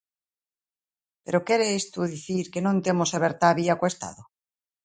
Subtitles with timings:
[1.23, 4.21] Pero quere isto dicir que non temos aberta a vía co Estado?